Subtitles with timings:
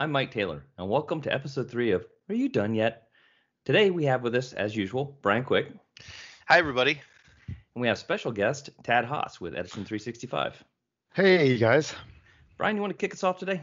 [0.00, 3.08] I'm Mike Taylor, and welcome to episode three of Are You Done Yet?
[3.64, 5.72] Today we have with us, as usual, Bryan Quick.
[6.46, 7.00] Hi, everybody.
[7.48, 10.62] And we have special guest Tad Haas with Edison 365.
[11.14, 11.96] Hey, you guys.
[12.58, 13.60] Bryan, you want to kick us off today?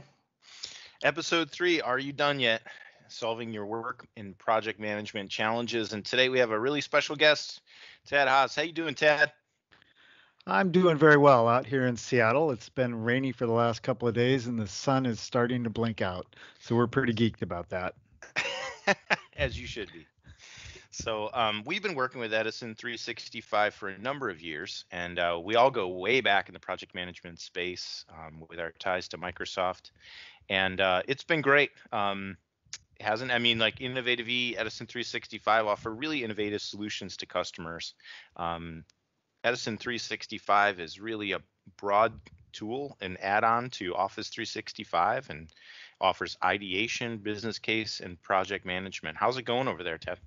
[1.05, 2.63] Episode three Are You Done Yet?
[3.07, 5.93] Solving your work and project management challenges.
[5.93, 7.61] And today we have a really special guest,
[8.07, 8.57] Tad Haas.
[8.57, 9.31] How you doing, Tad?
[10.47, 12.51] I'm doing very well out here in Seattle.
[12.51, 15.71] It's been rainy for the last couple of days and the sun is starting to
[15.71, 16.35] blink out.
[16.59, 17.95] So we're pretty geeked about that.
[19.37, 20.05] As you should be.
[20.91, 25.37] So um, we've been working with Edison 365 for a number of years, and uh,
[25.43, 29.17] we all go way back in the project management space um, with our ties to
[29.17, 29.91] Microsoft,
[30.47, 31.71] and uh, it's been great.
[31.91, 32.37] Um,
[33.01, 37.93] hasn't I mean like Innovative E, Edison 365 offer really innovative solutions to customers.
[38.37, 38.85] Um,
[39.45, 41.39] Edison 365 is really a
[41.77, 42.19] broad
[42.51, 45.47] tool and add-on to Office 365 and
[46.01, 49.15] offers ideation, business case, and project management.
[49.15, 50.17] How's it going over there, Ted?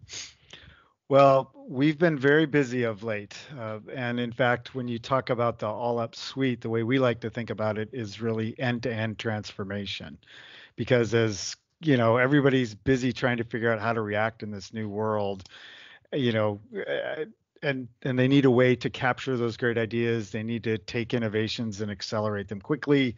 [1.08, 3.36] Well, we've been very busy of late.
[3.58, 7.00] Uh, and in fact, when you talk about the all up suite, the way we
[7.00, 10.16] like to think about it is really end to end transformation.
[10.76, 14.72] Because as you know, everybody's busy trying to figure out how to react in this
[14.72, 15.42] new world.
[16.12, 16.60] You know,
[17.62, 20.30] and and they need a way to capture those great ideas.
[20.30, 23.16] They need to take innovations and accelerate them quickly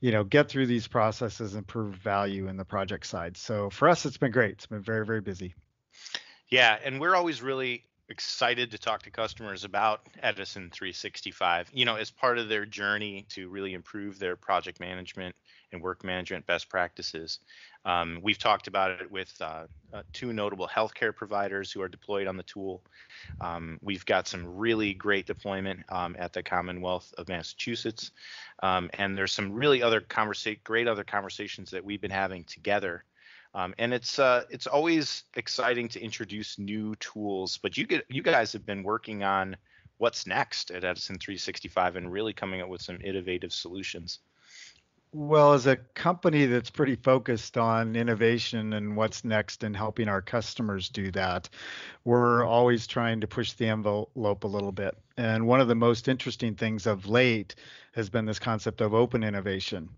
[0.00, 3.36] you know get through these processes and prove value in the project side.
[3.36, 4.52] So for us it's been great.
[4.52, 5.54] It's been very very busy.
[6.48, 11.94] Yeah and we're always really excited to talk to customers about Edison 365, you know,
[11.94, 15.36] as part of their journey to really improve their project management
[15.72, 17.40] and work management best practices.
[17.84, 22.26] Um, we've talked about it with uh, uh, two notable healthcare providers who are deployed
[22.26, 22.82] on the tool.
[23.40, 28.12] Um, we've got some really great deployment um, at the Commonwealth of Massachusetts,
[28.62, 33.04] um, and there's some really other conversa- great other conversations that we've been having together
[33.54, 37.58] um, and it's uh, it's always exciting to introduce new tools.
[37.58, 39.56] But you get you guys have been working on
[39.98, 44.20] what's next at Edison 365 and really coming up with some innovative solutions.
[45.12, 50.22] Well, as a company that's pretty focused on innovation and what's next and helping our
[50.22, 51.48] customers do that,
[52.04, 54.96] we're always trying to push the envelope a little bit.
[55.16, 57.56] And one of the most interesting things of late
[57.92, 59.88] has been this concept of open innovation,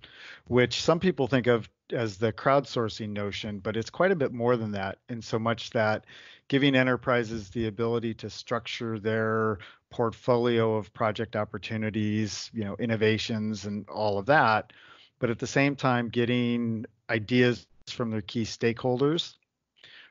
[0.46, 4.56] which some people think of as the crowdsourcing notion, but it's quite a bit more
[4.56, 6.06] than that, in so much that
[6.48, 9.58] giving enterprises the ability to structure their
[9.90, 14.72] portfolio of project opportunities, you know, innovations and all of that
[15.22, 19.34] but at the same time getting ideas from their key stakeholders,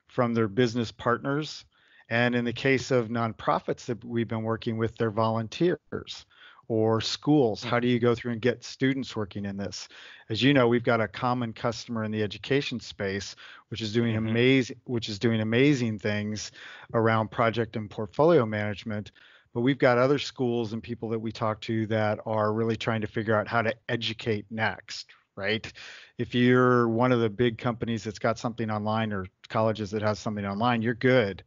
[0.07, 1.66] from their business partners,
[2.09, 6.25] and in the case of nonprofits that we've been working with, their volunteers
[6.69, 7.61] or schools.
[7.61, 9.89] How do you go through and get students working in this?
[10.29, 13.35] As you know, we've got a common customer in the education space,
[13.67, 14.29] which is doing mm-hmm.
[14.29, 16.53] amazing, which is doing amazing things
[16.93, 19.11] around project and portfolio management
[19.53, 23.01] but we've got other schools and people that we talk to that are really trying
[23.01, 25.72] to figure out how to educate next right
[26.17, 30.19] if you're one of the big companies that's got something online or colleges that has
[30.19, 31.44] something online you're good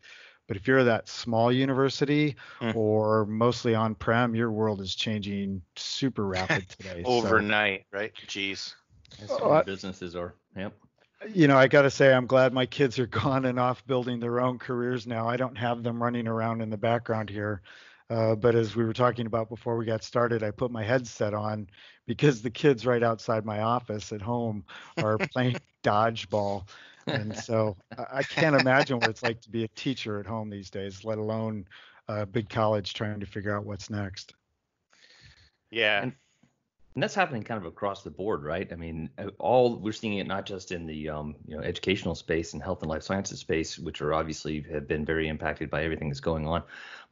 [0.46, 2.74] but if you're that small university mm.
[2.74, 8.74] or mostly on prem your world is changing super rapid today overnight so, right jeez
[9.30, 10.72] uh, businesses are yep
[11.32, 14.20] you know, I got to say, I'm glad my kids are gone and off building
[14.20, 15.28] their own careers now.
[15.28, 17.62] I don't have them running around in the background here.
[18.10, 21.34] Uh, but as we were talking about before we got started, I put my headset
[21.34, 21.68] on
[22.06, 24.64] because the kids right outside my office at home
[24.98, 26.68] are playing dodgeball.
[27.06, 27.76] And so
[28.12, 31.18] I can't imagine what it's like to be a teacher at home these days, let
[31.18, 31.66] alone
[32.08, 34.34] a big college trying to figure out what's next.
[35.70, 36.02] Yeah.
[36.02, 36.12] And
[36.94, 38.72] and that's happening kind of across the board, right?
[38.72, 42.14] I mean, uh, all we're seeing it not just in the um, you know educational
[42.14, 45.82] space and health and life sciences space, which are obviously have been very impacted by
[45.82, 46.62] everything that's going on,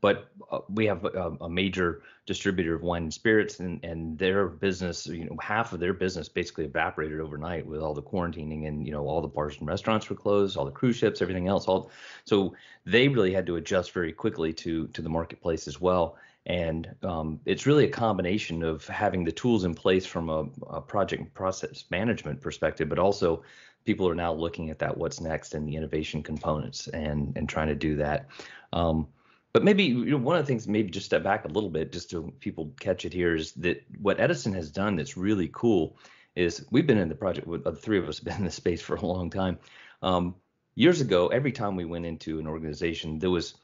[0.01, 4.47] but uh, we have a, a, major distributor of wine and spirits, and and their
[4.47, 8.87] business, you know, half of their business basically evaporated overnight with all the quarantining, and
[8.87, 11.67] you know, all the bars and restaurants were closed, all the cruise ships, everything else,
[11.67, 11.91] all
[12.25, 12.55] so
[12.87, 16.17] they really had to adjust very quickly to to the marketplace as well
[16.47, 20.81] and um, it's really a combination of having the tools in place from a, a,
[20.81, 23.43] project process management perspective, but also
[23.85, 27.69] people are now looking at that what's next and the innovation components and and trying
[27.69, 28.27] to do that.
[28.73, 29.07] Um,
[29.53, 31.93] but maybe you know, one of the things, maybe just step back a little bit,
[31.93, 35.97] just so people catch it here, is that what Edison has done that's really cool
[36.35, 37.47] is we've been in the project.
[37.47, 39.59] The three of us have been in the space for a long time.
[40.03, 40.35] Um,
[40.75, 43.55] years ago, every time we went into an organization, there was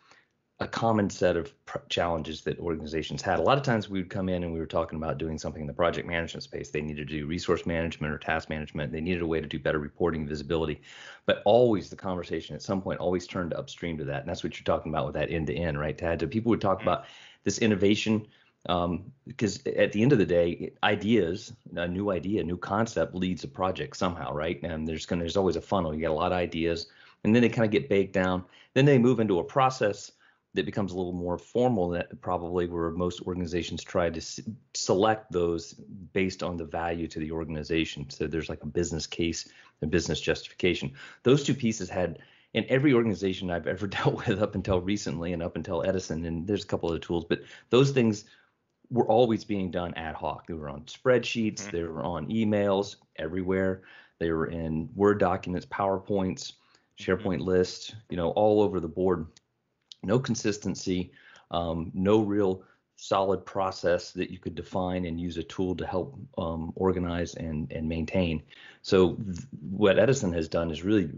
[0.61, 3.39] a common set of pr- challenges that organizations had.
[3.39, 5.61] A lot of times we would come in and we were talking about doing something
[5.61, 6.71] in the project management space.
[6.71, 8.91] They needed to do resource management or task management.
[8.91, 10.81] They needed a way to do better reporting visibility.
[11.27, 14.23] But always the conversation at some point always turned upstream to that.
[14.23, 16.21] And that's what you're talking about with that end to end, right, Tad?
[16.21, 16.89] So people would talk mm-hmm.
[16.89, 17.05] about
[17.45, 18.27] this innovation
[18.69, 23.15] um, because at the end of the day, ideas, a new idea, a new concept
[23.15, 24.61] leads a project somehow, right?
[24.65, 25.95] And there's gonna, there's always a funnel.
[25.95, 26.87] You got a lot of ideas,
[27.23, 28.45] and then they kind of get baked down.
[28.75, 30.13] Then they move into a process
[30.59, 34.41] that becomes a little more formal that probably where most organizations try to s-
[34.75, 35.75] select those
[36.13, 38.11] based on the value to the organization.
[38.11, 39.49] So there's like a business case
[39.81, 40.93] and business justification.
[41.23, 42.19] Those two pieces had
[42.55, 46.47] in every organization i've ever dealt with up until recently and up until edison and
[46.47, 48.25] there's a couple of tools but those things
[48.91, 50.47] were always being done ad hoc.
[50.47, 51.77] They were on spreadsheets mm-hmm.
[51.77, 53.83] they were on emails everywhere.
[54.19, 56.55] They were in word documents powerpoints
[56.99, 57.43] sharepoint mm-hmm.
[57.43, 59.27] lists you know all over the board
[60.03, 61.13] no consistency,
[61.51, 62.63] um, no real
[62.97, 67.71] solid process that you could define and use a tool to help um, organize and,
[67.73, 68.43] and maintain.
[68.83, 69.39] So th-
[69.71, 71.09] what Edison has done is really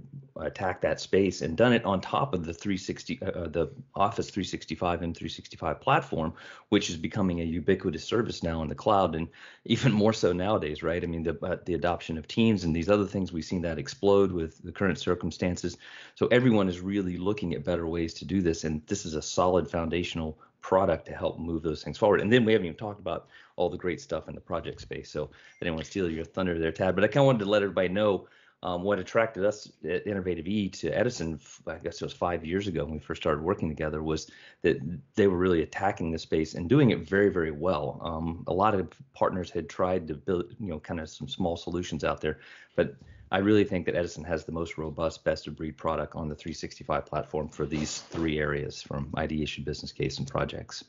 [0.43, 4.31] attack that space and done it on top of the 360, uh, uh, the Office
[4.31, 6.33] 365 and 365 platform,
[6.69, 9.29] which is becoming a ubiquitous service now in the cloud, and
[9.65, 11.03] even more so nowadays, right?
[11.03, 13.79] I mean, the uh, the adoption of Teams and these other things, we've seen that
[13.79, 15.77] explode with the current circumstances.
[16.15, 19.23] So everyone is really looking at better ways to do this, and this is a
[19.23, 22.21] solid foundational product to help move those things forward.
[22.21, 25.11] And then we haven't even talked about all the great stuff in the project space.
[25.11, 27.41] So I didn't want to steal your thunder there, Tad, but I kind of wanted
[27.41, 28.29] to let everybody know
[28.63, 32.67] um, what attracted us at Innovative E to Edison, I guess it was five years
[32.67, 34.31] ago when we first started working together, was
[34.63, 34.79] that
[35.15, 38.01] they were really attacking the space and doing it very, very well.
[38.03, 41.57] Um, a lot of partners had tried to build, you know, kind of some small
[41.57, 42.39] solutions out there,
[42.77, 42.95] but
[43.33, 46.35] I really think that Edison has the most robust, best of breed product on the
[46.35, 50.85] 365 platform for these three areas from ideation, business case, and projects.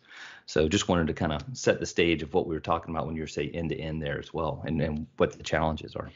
[0.47, 3.05] So just wanted to kind of set the stage of what we were talking about
[3.05, 5.95] when you were say end to end there as well, and, and what the challenges
[5.95, 6.09] are.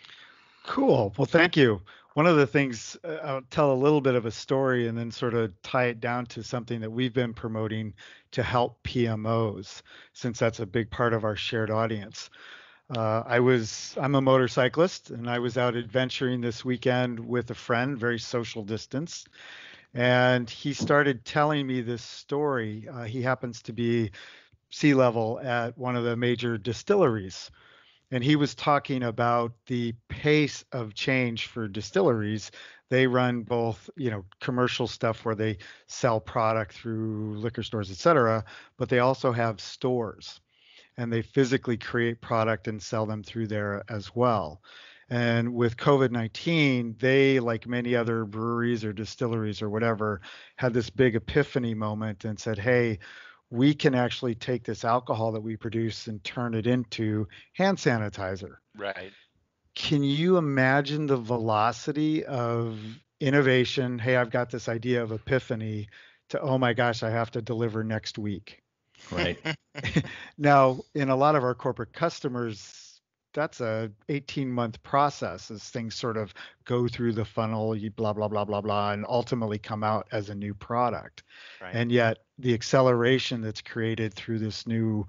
[0.67, 1.13] Cool.
[1.17, 1.81] Well, thank you.
[2.13, 5.11] One of the things uh, I'll tell a little bit of a story and then
[5.11, 7.93] sort of tie it down to something that we've been promoting
[8.31, 9.81] to help PMOs,
[10.13, 12.29] since that's a big part of our shared audience.
[12.89, 17.55] Uh, I was I'm a motorcyclist and I was out adventuring this weekend with a
[17.55, 19.25] friend, very social distance,
[19.93, 22.87] and he started telling me this story.
[22.91, 24.11] Uh, he happens to be
[24.71, 27.51] C-level at one of the major distilleries,
[28.11, 32.51] and he was talking about the pace of change for distilleries.
[32.89, 35.57] They run both, you know, commercial stuff where they
[35.87, 38.45] sell product through liquor stores, et cetera,
[38.77, 40.39] but they also have stores
[40.97, 44.61] and they physically create product and sell them through there as well.
[45.09, 50.21] And with COVID 19, they, like many other breweries or distilleries or whatever,
[50.55, 52.99] had this big epiphany moment and said, hey,
[53.55, 58.57] we can actually take this alcohol that we produce and turn it into hand sanitizer.
[58.77, 59.11] Right.
[59.73, 62.77] Can you imagine the velocity of
[63.19, 63.97] innovation?
[63.97, 65.89] Hey, I've got this idea of epiphany
[66.29, 68.61] to, oh my gosh, I have to deliver next week.
[69.11, 69.39] Right.
[70.37, 72.84] now, in a lot of our corporate customers,
[73.35, 76.33] that's a 18 month process as things sort of
[76.65, 80.29] go through the funnel, you blah blah blah blah blah, and ultimately come out as
[80.29, 81.23] a new product.
[81.61, 81.75] Right.
[81.75, 85.05] And yet, the acceleration that's created through this new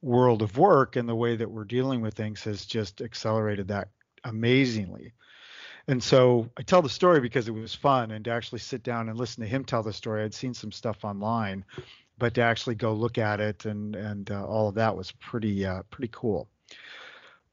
[0.00, 3.88] world of work and the way that we're dealing with things has just accelerated that
[4.24, 5.12] amazingly.
[5.86, 9.10] And so I tell the story because it was fun and to actually sit down
[9.10, 10.24] and listen to him tell the story.
[10.24, 11.66] I'd seen some stuff online
[12.18, 15.66] but to actually go look at it and and uh, all of that was pretty
[15.66, 16.48] uh, pretty cool.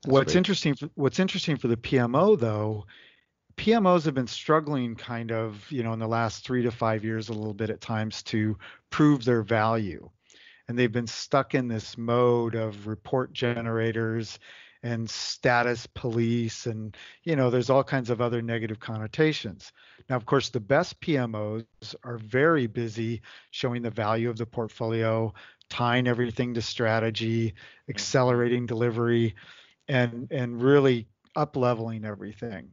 [0.06, 0.38] What's great.
[0.38, 2.86] interesting for, what's interesting for the PMO though,
[3.58, 7.30] PMOs have been struggling kind of you know in the last three to five years
[7.30, 8.58] a little bit at times to
[8.90, 10.10] prove their value,
[10.68, 14.40] and they've been stuck in this mode of report generators
[14.84, 19.72] and status police and you know there's all kinds of other negative connotations.
[20.10, 21.66] Now of course the best pmos
[22.04, 25.32] are very busy showing the value of the portfolio
[25.70, 27.54] tying everything to strategy
[27.88, 29.36] accelerating delivery
[29.88, 32.72] and and really up leveling everything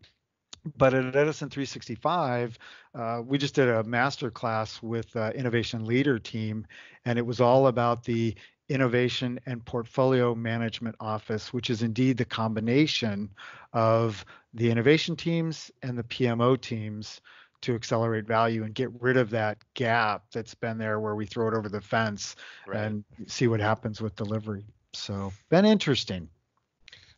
[0.77, 2.59] but at Edison 365,
[2.95, 6.67] uh, we just did a master class with uh, Innovation Leader team,
[7.05, 8.35] and it was all about the
[8.69, 13.31] Innovation and Portfolio Management Office, which is indeed the combination
[13.73, 17.21] of the innovation teams and the PMO teams
[17.63, 21.49] to accelerate value and get rid of that gap that's been there where we throw
[21.49, 22.37] it over the fence
[22.67, 22.79] right.
[22.79, 24.65] and see what happens with delivery.
[24.93, 26.29] So, been interesting.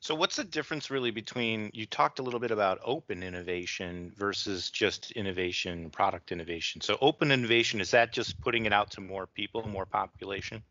[0.00, 4.70] So what's the difference really between you talked a little bit about open innovation versus
[4.70, 6.80] just innovation, product innovation.
[6.80, 10.62] So open innovation is that just putting it out to more people, more population?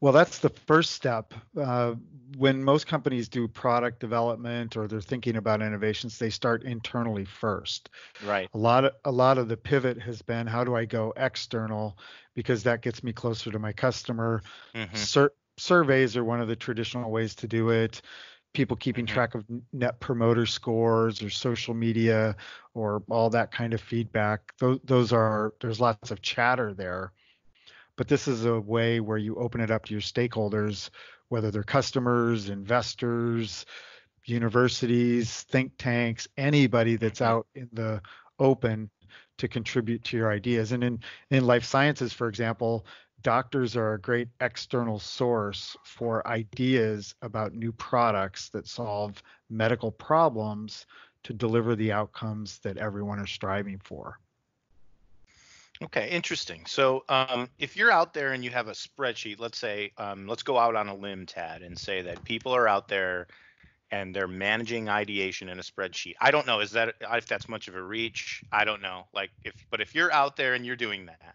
[0.00, 1.34] Well, that's the first step.
[1.58, 1.94] Uh,
[2.36, 7.88] when most companies do product development or they're thinking about innovations, they start internally first.
[8.24, 8.48] Right.
[8.52, 11.98] A lot of a lot of the pivot has been how do I go external
[12.34, 14.42] because that gets me closer to my customer.
[14.74, 14.96] Mm-hmm.
[14.96, 18.02] Sur- surveys are one of the traditional ways to do it.
[18.56, 19.14] People keeping mm-hmm.
[19.14, 22.36] track of net promoter scores or social media
[22.74, 24.52] or all that kind of feedback.
[24.58, 27.12] Those, those are there's lots of chatter there
[27.96, 30.90] but this is a way where you open it up to your stakeholders,
[31.28, 33.64] whether they're customers, investors,
[34.26, 37.32] universities, think tanks, anybody that's mm-hmm.
[37.32, 38.02] out in the
[38.38, 38.90] open
[39.38, 40.72] to contribute to your ideas.
[40.72, 42.86] And in, in life sciences, for example,
[43.22, 50.86] doctors are a great external source for ideas about new products that solve medical problems
[51.24, 54.18] to deliver the outcomes that everyone is striving for.
[55.82, 56.64] Okay, interesting.
[56.66, 60.42] So um, if you're out there and you have a spreadsheet, let's say, um, let's
[60.42, 63.26] go out on a limb, Tad, and say that people are out there
[63.90, 66.14] and they're managing ideation in a spreadsheet.
[66.20, 68.42] I don't know, is that if that's much of a reach?
[68.52, 69.04] I don't know.
[69.12, 71.34] Like if, but if you're out there and you're doing that,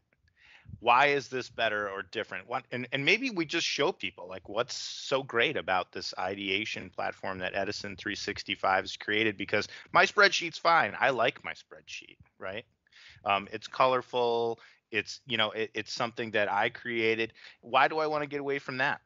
[0.81, 2.49] why is this better or different?
[2.49, 6.89] What and, and maybe we just show people like what's so great about this ideation
[6.89, 10.95] platform that Edison 365 has created because my spreadsheet's fine.
[10.99, 12.65] I like my spreadsheet, right?
[13.23, 14.59] Um, it's colorful.
[14.89, 17.33] It's you know it, it's something that I created.
[17.61, 19.01] Why do I want to get away from that?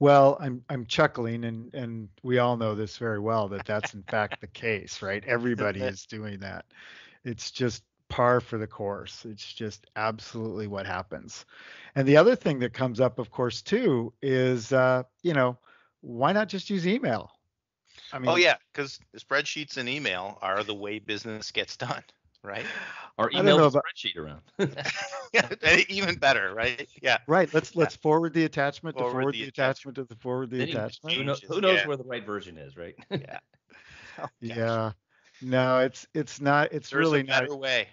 [0.00, 4.02] Well, I'm I'm chuckling, and and we all know this very well that that's in
[4.04, 5.22] fact the case, right?
[5.26, 6.64] Everybody is doing that.
[7.24, 9.24] It's just par for the course.
[9.24, 11.44] It's just absolutely what happens.
[11.94, 15.58] And the other thing that comes up, of course, too, is uh, you know,
[16.00, 17.30] why not just use email?
[18.12, 22.02] I oh, mean, oh yeah, because spreadsheets and email are the way business gets done
[22.42, 22.64] right?
[23.18, 23.84] Or email a about...
[23.84, 24.42] spreadsheet around.
[25.32, 26.88] yeah, even better, right?
[27.02, 27.18] Yeah.
[27.26, 27.52] Right.
[27.52, 30.58] Let's let's forward the attachment forward to forward the, the attachment to the forward the
[30.58, 31.16] then attachment.
[31.16, 31.86] Who, know, who knows yeah.
[31.86, 32.94] where the right version is, right?
[33.10, 33.38] yeah.
[34.20, 34.92] Oh, yeah.
[35.40, 36.72] No, it's it's not.
[36.72, 37.88] It's There's really a better not, way.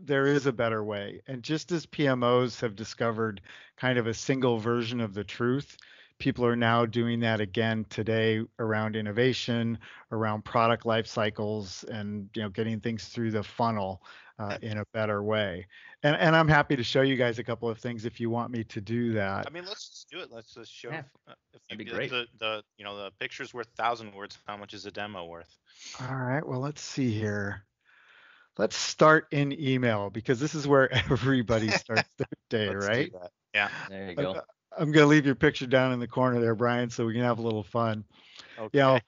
[0.00, 3.42] There is a better way, and just as PMOs have discovered
[3.76, 5.76] kind of a single version of the truth,
[6.18, 9.78] people are now doing that again today around innovation,
[10.10, 14.02] around product life cycles, and you know getting things through the funnel
[14.38, 15.66] uh, in a better way.
[16.02, 18.50] And and I'm happy to show you guys a couple of things if you want
[18.50, 19.46] me to do that.
[19.46, 20.30] I mean, let's just do it.
[20.30, 20.90] Let's just show.
[20.90, 21.02] Yeah.
[21.28, 22.10] Uh, if That'd be great.
[22.10, 24.38] The, the you know the picture's worth a thousand words.
[24.46, 25.58] How much is a demo worth?
[26.00, 26.46] All right.
[26.46, 27.64] Well, let's see here.
[28.58, 33.12] Let's start in email because this is where everybody starts their day, right?
[33.54, 33.68] Yeah.
[33.88, 34.40] There you go.
[34.76, 37.22] I'm going to leave your picture down in the corner there, Bryan, so we can
[37.22, 38.04] have a little fun.
[38.58, 38.78] Okay.
[38.78, 38.98] You know,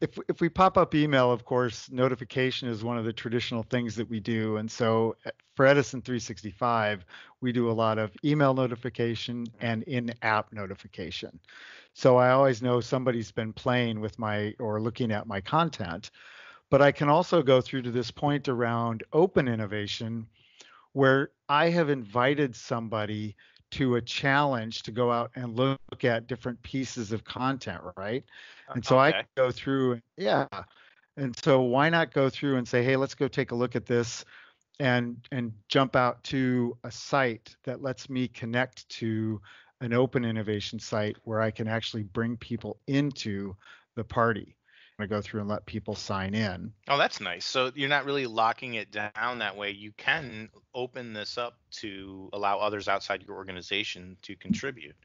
[0.00, 3.96] if if we pop up email, of course, notification is one of the traditional things
[3.96, 7.04] that we do, and so eh, for Edison 365,
[7.40, 11.40] we do a lot of email notification and in-app notification.
[11.94, 16.12] So I always know somebody's been playing with my or looking at my content,
[16.70, 20.26] but I can also go through to this point around open innovation,
[20.92, 23.36] where I have invited somebody
[23.70, 28.24] to a challenge to go out and look at different pieces of content, right?
[28.68, 29.18] Uh, and so okay.
[29.18, 30.46] I go through, yeah.
[31.16, 33.86] And so why not go through and say, hey, let's go take a look at
[33.86, 34.24] this
[34.80, 39.40] and and jump out to a site that lets me connect to
[39.80, 43.56] an open innovation site where I can actually bring people into
[43.96, 44.54] the party
[45.00, 46.72] to go through and let people sign in.
[46.88, 47.44] Oh, that's nice.
[47.44, 49.70] So you're not really locking it down that way.
[49.70, 54.96] You can open this up to allow others outside your organization to contribute.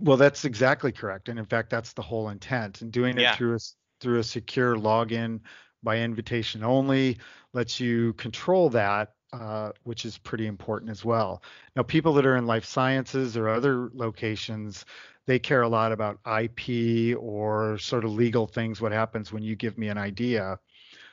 [0.00, 1.28] Well, that's exactly correct.
[1.28, 2.82] And in fact, that's the whole intent.
[2.82, 3.32] And doing yeah.
[3.32, 3.58] it through a
[4.00, 5.40] through a secure login
[5.82, 7.18] by invitation only
[7.52, 11.42] lets you control that uh, which is pretty important as well.
[11.74, 14.84] Now, people that are in life sciences or other locations,
[15.26, 19.56] they care a lot about IP or sort of legal things, what happens when you
[19.56, 20.58] give me an idea.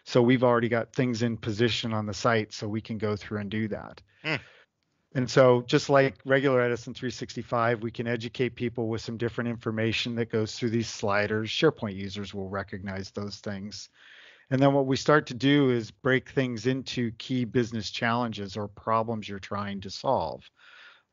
[0.03, 3.39] So we've already got things in position on the site so we can go through
[3.39, 4.01] and do that.
[4.24, 4.39] Mm.
[5.13, 10.15] And so just like regular Edison 365, we can educate people with some different information
[10.15, 11.50] that goes through these sliders.
[11.50, 13.89] SharePoint users will recognize those things.
[14.50, 18.68] And then what we start to do is break things into key business challenges or
[18.68, 20.50] problems you're trying to solve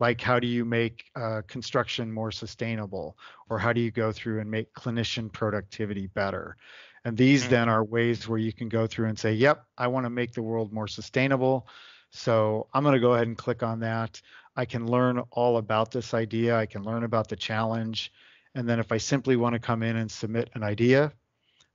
[0.01, 3.17] like how do you make uh, construction more sustainable?
[3.49, 6.57] Or how do you go through and make clinician productivity better?
[7.05, 7.51] And these mm-hmm.
[7.51, 10.33] then are ways where you can go through and say yep i want to make
[10.33, 11.67] the world more sustainable.
[12.11, 14.21] So i'm going to go ahead and click on that.
[14.57, 16.57] I can learn all about this idea.
[16.57, 18.13] I can learn about the challenge.
[18.55, 21.13] And then if I simply want to come in and submit an idea,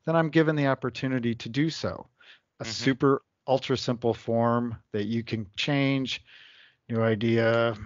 [0.06, 2.08] then I'm given the opportunity to do so.
[2.60, 2.72] A mm-hmm.
[2.72, 6.24] super ultra simple form that you can change,
[6.90, 7.78] new idea,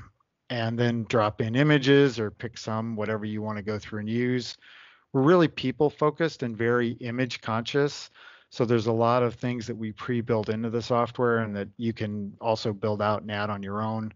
[0.50, 4.10] and then drop in images or pick some, whatever you want to go through and
[4.10, 4.58] use.
[5.13, 8.10] We're really people focused and very image conscious.
[8.50, 11.92] So there's a lot of things that we pre-built into the software and that you
[11.92, 14.13] can also build out and add on your own.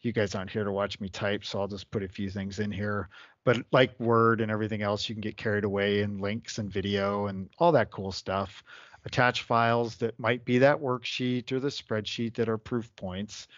[0.00, 2.60] You guys aren't here to watch me type, so I'll just put a few things
[2.60, 3.08] in here.
[3.44, 7.26] But like Word and everything else, you can get carried away in links and video
[7.26, 8.62] and all that cool stuff.
[9.04, 13.48] Attach files that might be that worksheet or the spreadsheet that are proof points.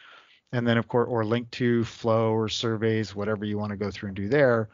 [0.52, 3.90] And then of course, or link to flow or surveys, whatever you want to go
[3.90, 4.68] through and do there.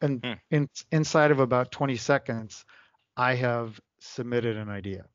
[0.00, 0.32] And hmm.
[0.50, 2.64] in, inside of about 20 seconds,
[3.16, 5.06] I have submitted an idea.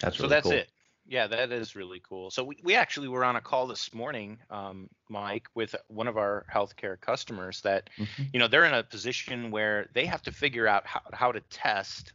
[0.00, 0.52] That's really so that's cool.
[0.52, 0.70] it.
[1.08, 2.30] Yeah, that is really cool.
[2.30, 6.16] So we, we actually were on a call this morning, um, Mike, with one of
[6.16, 8.24] our healthcare customers that, mm-hmm.
[8.32, 11.40] you know, they're in a position where they have to figure out how, how to
[11.42, 12.12] test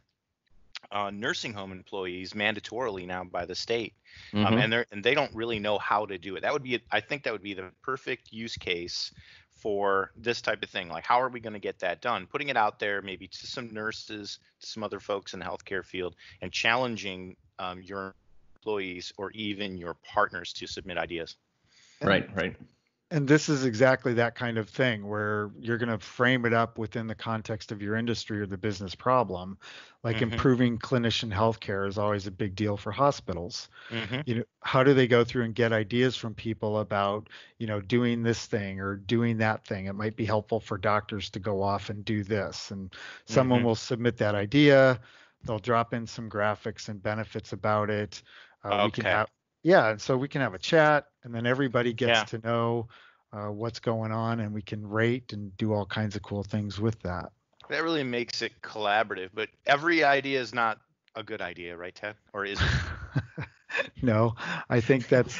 [0.90, 3.94] uh, nursing home employees mandatorily now by the state,
[4.34, 4.54] um, mm-hmm.
[4.54, 6.42] um, and they and they don't really know how to do it.
[6.42, 9.12] That would be, I think, that would be the perfect use case
[9.50, 10.88] for this type of thing.
[10.88, 12.26] Like, how are we going to get that done?
[12.26, 15.84] Putting it out there, maybe to some nurses, to some other folks in the healthcare
[15.84, 18.14] field, and challenging um, your
[18.56, 21.36] employees or even your partners to submit ideas.
[22.00, 22.56] Right, right
[23.12, 26.78] and this is exactly that kind of thing where you're going to frame it up
[26.78, 29.58] within the context of your industry or the business problem
[30.02, 30.32] like mm-hmm.
[30.32, 34.20] improving clinician healthcare is always a big deal for hospitals mm-hmm.
[34.24, 37.28] you know how do they go through and get ideas from people about
[37.58, 41.28] you know doing this thing or doing that thing it might be helpful for doctors
[41.28, 42.94] to go off and do this and
[43.26, 43.68] someone mm-hmm.
[43.68, 44.98] will submit that idea
[45.44, 48.22] they'll drop in some graphics and benefits about it
[48.64, 48.84] uh, okay.
[48.84, 49.28] we can have
[49.62, 52.38] yeah, and so we can have a chat, and then everybody gets yeah.
[52.38, 52.88] to know
[53.32, 56.80] uh, what's going on, and we can rate and do all kinds of cool things
[56.80, 57.30] with that.
[57.68, 60.78] That really makes it collaborative, but every idea is not
[61.14, 62.16] a good idea, right, Ted?
[62.32, 63.46] Or is it?
[64.02, 64.34] no,
[64.68, 65.38] I think that's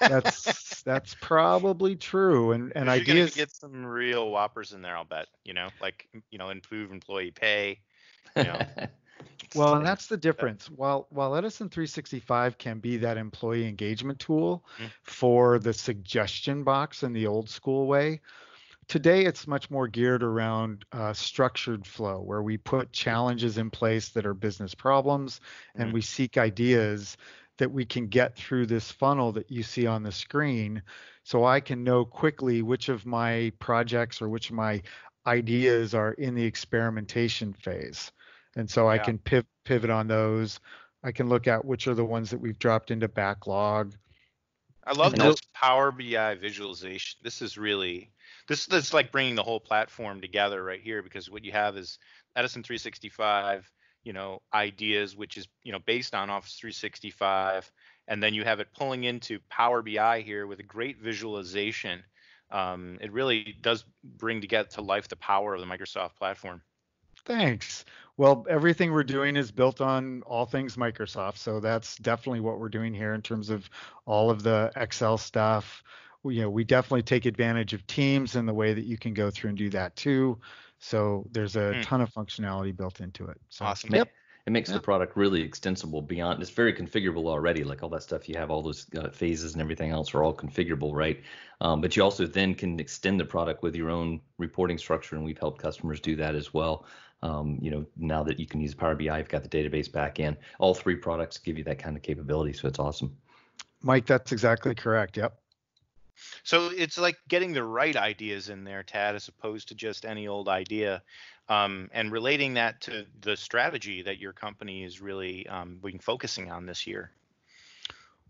[0.00, 2.52] that's that's probably true.
[2.52, 5.26] And and ideas get some real whoppers in there, I'll bet.
[5.44, 7.80] You know, like you know, improve employee pay.
[8.36, 8.60] You know.
[9.54, 10.70] well, and that's the difference.
[10.70, 14.86] While while Edison 365 can be that employee engagement tool mm-hmm.
[15.02, 18.20] for the suggestion box in the old school way,
[18.88, 24.10] today it's much more geared around uh, structured flow, where we put challenges in place
[24.10, 25.40] that are business problems,
[25.74, 25.94] and mm-hmm.
[25.94, 27.16] we seek ideas
[27.58, 30.82] that we can get through this funnel that you see on the screen
[31.24, 34.82] so I can know quickly which of my projects or which of my
[35.26, 38.10] ideas are in the experimentation phase
[38.56, 40.60] and so I can piv- pivot on those.
[41.02, 43.94] I can look at which are the ones that we've dropped into backlog.
[44.84, 47.20] I love this Power BI visualization.
[47.22, 48.10] This is really
[48.48, 51.98] this is like bringing the whole platform together right here because what you have is
[52.34, 53.70] Edison 365,
[54.02, 57.70] you know, ideas which is you know based on Office 365,
[58.08, 62.02] and then you have it pulling into Power BI here with a great visualization.
[62.50, 66.60] Um, it really does bring together to life the power of the Microsoft platform.
[67.24, 67.84] Thanks.
[68.16, 71.38] Well, everything we're doing is built on all things Microsoft.
[71.38, 73.68] So that's definitely what we're doing here in terms of
[74.04, 75.82] all of the Excel stuff.
[76.22, 79.14] We, you know, we definitely take advantage of Teams and the way that you can
[79.14, 80.38] go through and do that too.
[80.78, 81.82] So there's a mm.
[81.82, 83.40] ton of functionality built into it.
[83.48, 83.94] So, awesome.
[83.94, 84.08] Yep.
[84.44, 86.42] It makes the product really extensible beyond.
[86.42, 87.62] It's very configurable already.
[87.62, 90.34] Like all that stuff you have, all those uh, phases and everything else are all
[90.34, 91.22] configurable, right?
[91.60, 95.24] Um, but you also then can extend the product with your own reporting structure, and
[95.24, 96.86] we've helped customers do that as well.
[97.22, 100.18] Um, you know, now that you can use Power BI, you've got the database back
[100.18, 100.36] in.
[100.58, 103.16] All three products give you that kind of capability, so it's awesome.
[103.82, 105.16] Mike, that's exactly correct.
[105.16, 105.38] Yep.
[106.44, 110.28] So it's like getting the right ideas in there, Tad, as opposed to just any
[110.28, 111.02] old idea,
[111.48, 116.50] um, and relating that to the strategy that your company is really um, been focusing
[116.50, 117.10] on this year.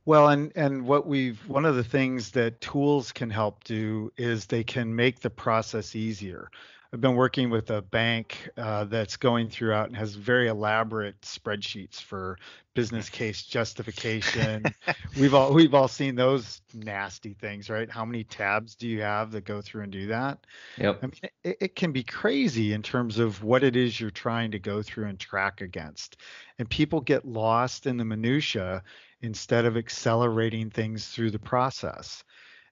[0.05, 4.46] Well, and and what we've one of the things that tools can help do is
[4.46, 6.50] they can make the process easier.
[6.94, 12.02] I've been working with a bank uh, that's going throughout and has very elaborate spreadsheets
[12.02, 12.37] for
[12.74, 14.64] business case justification.
[15.18, 17.90] we've all we've all seen those nasty things, right?
[17.90, 20.44] How many tabs do you have that go through and do that?
[20.76, 20.98] Yep.
[21.02, 24.50] I mean, it, it can be crazy in terms of what it is you're trying
[24.50, 26.18] to go through and track against,
[26.59, 28.83] and people get lost in the minutia
[29.22, 32.22] instead of accelerating things through the process.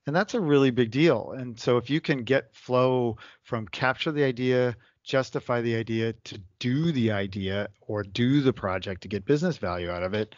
[0.06, 1.34] And that's a really big deal.
[1.36, 6.40] And so if you can get flow from capture the idea, justify the idea to
[6.58, 10.34] do the idea or do the project to get business value out of it,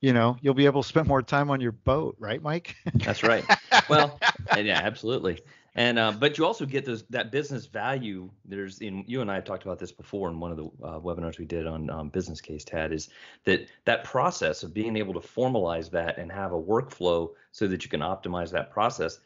[0.00, 2.76] you know, you'll be able to spend more time on your boat, right, Mike?
[2.94, 3.44] That's right.
[3.88, 4.18] Well,
[4.56, 5.40] yeah, absolutely.
[5.76, 8.30] And uh, but you also get those that business value.
[8.44, 11.00] There's in you and I have talked about this before in one of the uh,
[11.00, 13.08] webinars we did on um, business case Tad is
[13.44, 17.82] that that process of being able to formalize that and have a workflow so that
[17.84, 19.18] you can optimize that process.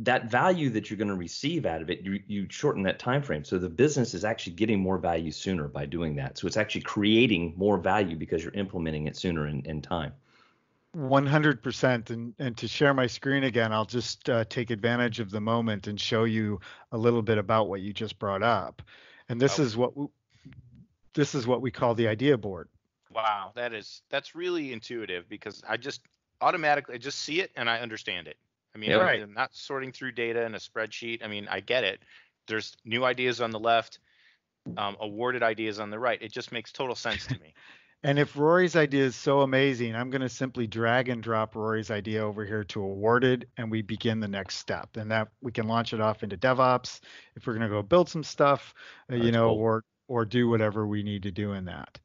[0.00, 3.22] That value that you're going to receive out of it, you, you shorten that time
[3.22, 3.44] frame.
[3.44, 6.38] So the business is actually getting more value sooner by doing that.
[6.38, 10.14] So it's actually creating more value because you're implementing it sooner in, in time.
[10.96, 15.40] 100% and and to share my screen again i'll just uh, take advantage of the
[15.40, 16.58] moment and show you
[16.90, 18.82] a little bit about what you just brought up.
[19.28, 19.62] And this oh.
[19.62, 20.06] is what we,
[21.14, 22.68] this is what we call the idea board.
[23.14, 26.00] Wow that is that's really intuitive because i just
[26.40, 28.36] automatically I just see it and i understand it.
[28.74, 29.22] I mean yeah, I'm, right.
[29.22, 31.24] I'm not sorting through data in a spreadsheet.
[31.24, 32.00] I mean i get it.
[32.48, 34.00] There's new ideas on the left
[34.76, 36.20] um, awarded ideas on the right.
[36.20, 37.54] It just makes total sense to me
[38.02, 41.90] And if Rory's idea is so amazing, I'm going to simply drag and drop Rory's
[41.90, 44.96] idea over here to awarded, and we begin the next step.
[44.96, 47.00] And that we can launch it off into DevOps
[47.36, 48.74] if we're going to go build some stuff,
[49.12, 49.58] uh, you know, cool.
[49.58, 51.98] or or do whatever we need to do in that.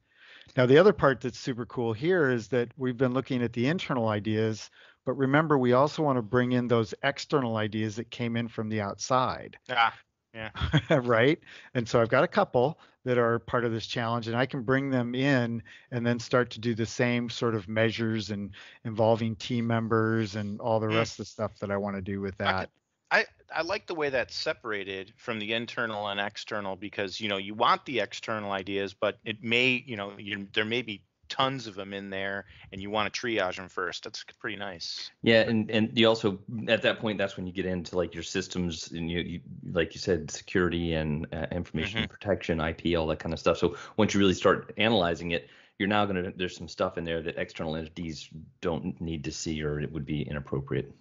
[0.56, 3.66] Now, the other part that's super cool here is that we've been looking at the
[3.66, 4.70] internal ideas,
[5.04, 8.68] but remember, we also want to bring in those external ideas that came in from
[8.68, 9.56] the outside.
[9.70, 9.94] Ah,
[10.36, 10.98] yeah.
[11.02, 11.38] right.
[11.74, 14.62] And so I've got a couple that are part of this challenge, and I can
[14.62, 18.50] bring them in and then start to do the same sort of measures and
[18.84, 20.96] involving team members and all the mm.
[20.96, 22.68] rest of the stuff that I want to do with that.
[23.10, 27.36] I, I like the way that's separated from the internal and external because you know
[27.36, 31.66] you want the external ideas, but it may you know you, there may be tons
[31.66, 35.10] of them in there and you want to triage them first that's pretty nice.
[35.22, 38.22] Yeah and and you also at that point that's when you get into like your
[38.22, 39.40] systems and you, you
[39.72, 42.10] like you said security and uh, information mm-hmm.
[42.10, 43.58] protection ip all that kind of stuff.
[43.58, 47.04] So once you really start analyzing it you're now going to there's some stuff in
[47.04, 48.28] there that external entities
[48.60, 50.92] don't need to see or it would be inappropriate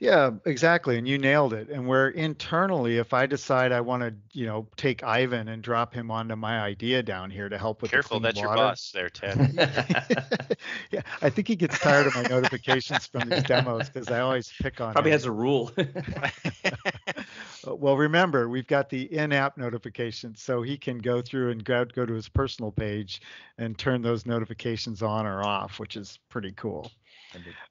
[0.00, 0.96] yeah, exactly.
[0.96, 1.68] And you nailed it.
[1.68, 5.92] And where internally, if I decide I want to, you know, take Ivan and drop
[5.92, 8.48] him onto my idea down here to help with Careful, the that's water.
[8.48, 9.54] your boss there, Ted.
[10.92, 14.52] yeah, I think he gets tired of my notifications from these demos because I always
[14.62, 15.14] pick on Probably him.
[15.14, 15.72] has a rule.
[17.66, 22.06] well, remember, we've got the in-app notifications, so he can go through and go, go
[22.06, 23.20] to his personal page
[23.58, 26.90] and turn those notifications on or off, which is pretty cool.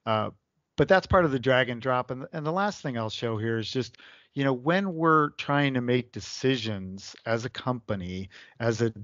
[0.04, 0.30] Uh,
[0.78, 2.10] but that's part of the drag and drop.
[2.10, 3.98] And, and the last thing I'll show here is just,
[4.32, 8.94] you know, when we're trying to make decisions as a company, as a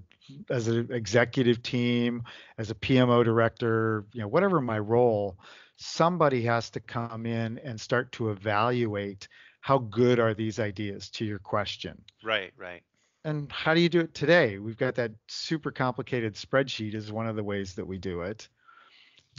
[0.49, 2.23] as an executive team,
[2.57, 5.37] as a PMO director, you know, whatever my role,
[5.77, 9.29] somebody has to come in and start to evaluate
[9.61, 12.01] how good are these ideas to your question.
[12.23, 12.83] Right, right.
[13.25, 14.59] And how do you do it today?
[14.59, 18.49] We've got that super complicated spreadsheet is one of the ways that we do it.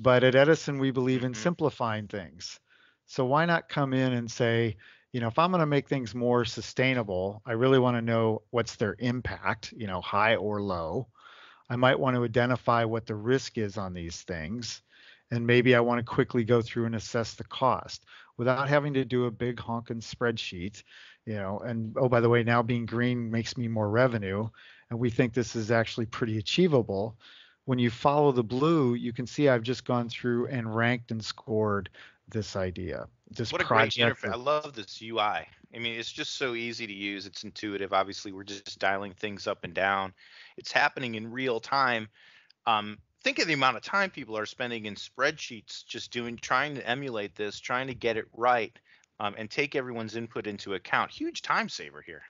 [0.01, 1.41] But at Edison, we believe in mm-hmm.
[1.41, 2.60] simplifying things.
[3.05, 4.77] So why not come in and say,
[5.13, 8.41] you know, if I'm going to make things more sustainable, I really want to know
[8.49, 11.08] what's their impact, you know, high or low.
[11.69, 14.81] I might want to identify what the risk is on these things.
[15.31, 18.05] And maybe I want to quickly go through and assess the cost
[18.38, 20.84] without having to do a big honking spreadsheet,
[21.25, 21.60] you know.
[21.60, 24.47] And oh, by the way, now being green makes me more revenue.
[24.89, 27.17] And we think this is actually pretty achievable
[27.65, 31.23] when you follow the blue, you can see I've just gone through and ranked and
[31.23, 31.89] scored
[32.30, 33.08] this idea.
[33.30, 34.32] This what a great interface!
[34.32, 35.17] I love this UI.
[35.75, 37.25] I mean, it's just so easy to use.
[37.25, 37.91] It's intuitive.
[37.91, 40.13] Obviously, we're just dialing things up and down.
[40.58, 42.08] It's happening in real time.
[42.65, 46.75] Um, think of the amount of time people are spending in spreadsheets just doing, trying
[46.75, 48.78] to emulate this, trying to get it right,
[49.19, 51.12] um, and take everyone's input into account.
[51.12, 52.21] Huge time saver here.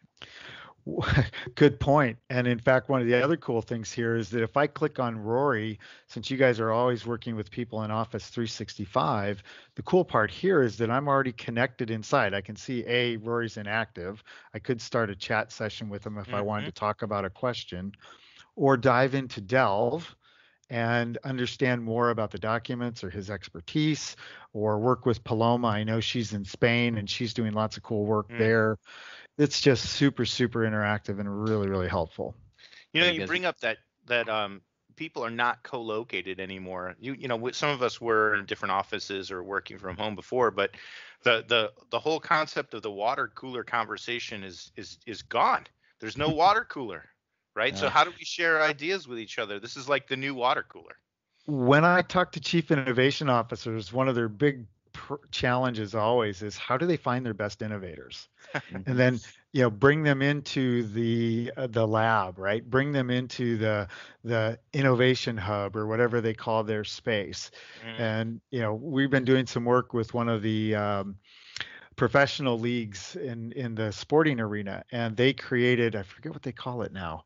[1.55, 2.17] Good point.
[2.29, 4.99] And in fact, one of the other cool things here is that if I click
[4.99, 9.41] on Rory, since you guys are always working with people in Office 365,
[9.75, 12.33] the cool part here is that I'm already connected inside.
[12.33, 14.23] I can see, A, Rory's inactive.
[14.53, 16.35] I could start a chat session with him if mm-hmm.
[16.35, 16.69] I wanted mm-hmm.
[16.69, 17.91] to talk about a question
[18.55, 20.15] or dive into Delve
[20.69, 24.15] and understand more about the documents or his expertise
[24.53, 25.67] or work with Paloma.
[25.67, 28.39] I know she's in Spain and she's doing lots of cool work mm.
[28.39, 28.77] there
[29.37, 32.35] it's just super super interactive and really really helpful.
[32.93, 34.61] You know, you bring up that that um,
[34.95, 36.95] people are not co-located anymore.
[36.99, 40.51] You you know, some of us were in different offices or working from home before,
[40.51, 40.71] but
[41.23, 45.65] the the the whole concept of the water cooler conversation is is is gone.
[45.99, 47.05] There's no water cooler,
[47.55, 47.73] right?
[47.73, 47.81] Yeah.
[47.81, 49.59] So how do we share ideas with each other?
[49.59, 50.97] This is like the new water cooler.
[51.47, 54.65] When I talk to chief innovation officers, one of their big
[55.05, 58.27] pr- challenges always is how do they find their best innovators
[58.85, 59.19] and then
[59.53, 63.87] you know bring them into the uh, the lab right bring them into the
[64.23, 67.51] the innovation hub or whatever they call their space
[67.85, 67.99] mm.
[67.99, 71.15] and you know we've been doing some work with one of the um,
[71.95, 76.81] professional leagues in in the sporting arena, and they created I forget what they call
[76.81, 77.25] it now,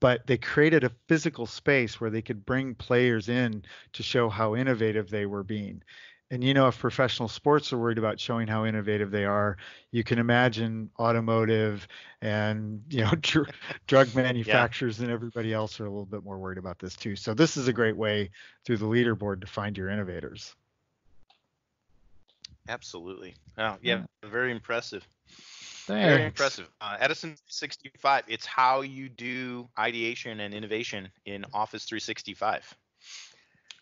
[0.00, 4.54] but they created a physical space where they could bring players in to show how
[4.54, 5.82] innovative they were being.
[6.30, 9.56] And you know, if professional sports are worried about showing how innovative they are,
[9.90, 11.86] you can imagine automotive
[12.22, 13.50] and you know dr-
[13.86, 15.04] drug manufacturers yeah.
[15.04, 17.14] and everybody else are a little bit more worried about this too.
[17.14, 18.30] So this is a great way
[18.64, 20.54] through the leaderboard to find your innovators.
[22.68, 23.34] Absolutely.
[23.58, 24.28] Oh, yeah, yeah.
[24.30, 25.06] very impressive.
[25.28, 26.08] Thanks.
[26.08, 26.70] Very impressive.
[26.80, 28.24] Uh, Edison 65.
[28.26, 32.74] It's how you do ideation and innovation in Office 365.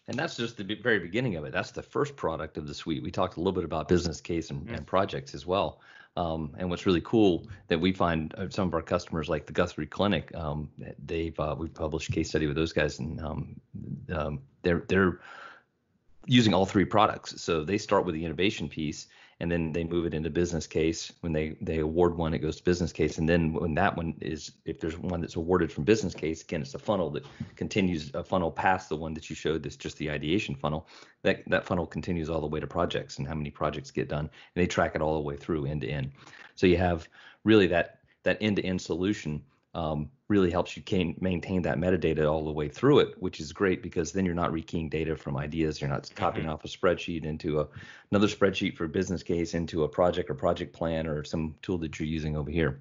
[0.08, 1.52] And that's just the very beginning of it.
[1.52, 3.02] That's the first product of the suite.
[3.02, 4.76] We talked a little bit about business case and, mm.
[4.76, 5.80] and projects as well.
[6.16, 9.52] Um, and what's really cool that we find uh, some of our customers, like the
[9.52, 10.68] Guthrie Clinic, um,
[11.06, 13.60] they've uh, we've published a case study with those guys, and um,
[14.12, 15.20] um they're they're
[16.26, 17.40] using all three products.
[17.42, 19.08] So they start with the innovation piece,
[19.40, 21.12] and then they move it into business case.
[21.20, 24.14] When they they award one, it goes to business case, and then when that one
[24.20, 27.24] is, if there's one that's awarded from business case, again, it's a funnel that
[27.56, 29.62] continues a funnel past the one that you showed.
[29.62, 30.87] That's just the ideation funnel.
[31.22, 34.30] That that funnel continues all the way to projects and how many projects get done,
[34.54, 36.12] and they track it all the way through end to end.
[36.54, 37.08] So you have
[37.44, 39.42] really that that end to end solution
[39.74, 43.52] um, really helps you can maintain that metadata all the way through it, which is
[43.52, 45.80] great because then you're not rekeying data from ideas.
[45.80, 46.54] You're not copying mm-hmm.
[46.54, 47.68] off a spreadsheet into a,
[48.11, 51.78] another spreadsheet for a business case into a project or project plan or some tool
[51.78, 52.80] that you're using over here.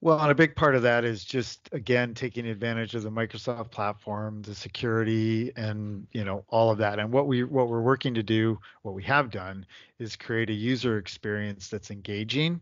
[0.00, 3.70] Well, and a big part of that is just again taking advantage of the Microsoft
[3.70, 6.98] platform, the security, and you know all of that.
[6.98, 9.64] And what we what we're working to do, what we have done,
[9.98, 12.60] is create a user experience that's engaging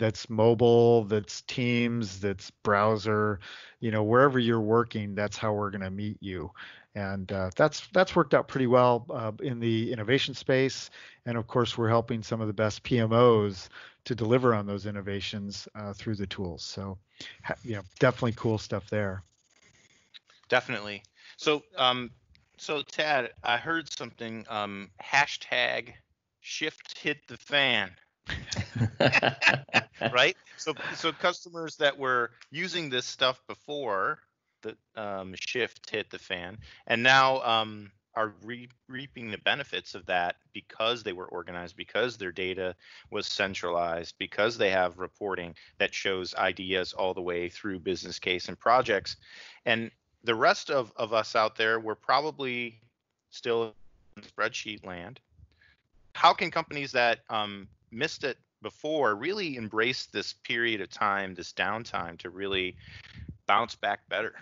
[0.00, 3.38] that's mobile, that's Teams, that's browser,
[3.78, 6.50] you know, wherever you're working, that's how we're going to meet you.
[6.96, 10.90] And uh, that's that's worked out pretty well uh, in the innovation space.
[11.24, 13.68] And of course, we're helping some of the best PMOs
[14.04, 16.64] to deliver on those innovations uh, through the tools.
[16.64, 16.98] So,
[17.62, 19.22] you know, definitely cool stuff there.
[20.48, 21.04] Definitely.
[21.36, 22.10] So, um,
[22.58, 24.44] so Tad, I heard something.
[24.48, 25.94] Um, hashtag
[26.40, 27.92] shift hit the fan.
[30.12, 30.36] right?
[30.56, 34.18] So so customers that were using this stuff before
[34.62, 40.04] the um, shift hit the fan, and now um, are re- reaping the benefits of
[40.06, 42.74] that because they were organized, because their data
[43.10, 48.48] was centralized, because they have reporting that shows ideas all the way through business case
[48.48, 49.16] and projects,
[49.64, 49.90] and
[50.24, 52.78] the rest of, of us out there, we're probably
[53.30, 53.74] still
[54.16, 55.20] in spreadsheet land.
[56.14, 61.52] How can companies that um, missed it before really embrace this period of time, this
[61.52, 62.76] downtime to really
[63.46, 64.34] bounce back better?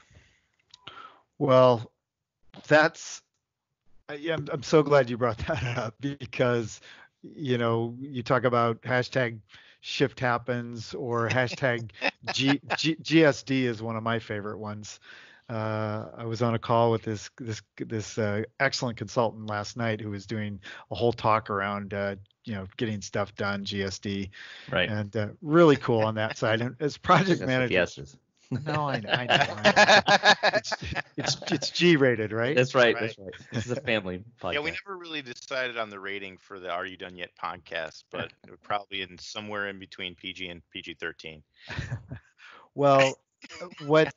[1.39, 1.91] Well,
[2.67, 3.23] that's
[4.17, 6.81] yeah, I'm, I'm so glad you brought that up because
[7.23, 9.39] you know you talk about hashtag
[9.81, 11.91] shift happens or hashtag
[12.33, 15.01] G, G, GSD is one of my favorite ones.
[15.49, 20.01] Uh, I was on a call with this this this uh, excellent consultant last night
[20.01, 22.17] who was doing a whole talk around uh,
[22.49, 24.31] you know getting stuff done GSD,
[24.73, 24.89] right?
[24.89, 26.63] And uh, really cool on that side.
[26.63, 28.17] And as project manager, yeses.
[28.65, 29.11] No, I know.
[29.11, 30.51] I know, I know.
[30.55, 30.73] It's,
[31.19, 32.57] it's, it's G rated, right?
[32.57, 33.03] That's right, right.
[33.03, 33.35] That's right.
[33.53, 34.55] This is a family podcast.
[34.55, 38.05] Yeah, we never really decided on the rating for the Are You Done Yet podcast,
[38.11, 38.33] but
[38.63, 41.43] probably in somewhere in between PG and PG 13.
[42.75, 43.19] well,
[43.85, 44.15] what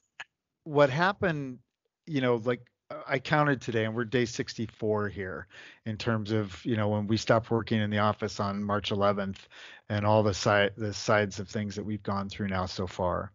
[0.64, 1.60] what happened,
[2.08, 2.62] you know, like
[3.08, 5.48] I counted today, and we're day 64 here
[5.86, 9.38] in terms of you know when we stopped working in the office on March 11th,
[9.90, 13.32] and all the side the sides of things that we've gone through now so far.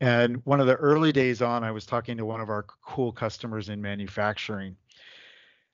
[0.00, 3.12] And one of the early days on, I was talking to one of our cool
[3.12, 4.76] customers in manufacturing,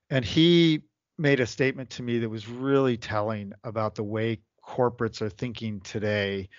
[0.09, 0.81] and he
[1.17, 5.79] made a statement to me that was really telling about the way corporates are thinking
[5.81, 6.49] today.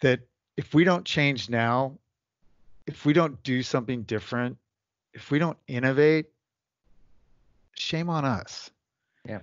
[0.00, 0.20] That
[0.56, 1.98] if we don't change now,
[2.86, 4.56] if we don't do something different,
[5.18, 6.26] if we don't innovate,
[7.74, 8.70] shame on us.
[9.28, 9.40] Yeah.